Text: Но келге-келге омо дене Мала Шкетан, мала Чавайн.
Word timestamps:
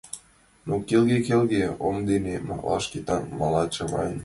Но 0.67 0.73
келге-келге 0.87 1.63
омо 1.85 2.01
дене 2.11 2.35
Мала 2.47 2.77
Шкетан, 2.85 3.23
мала 3.39 3.61
Чавайн. 3.73 4.17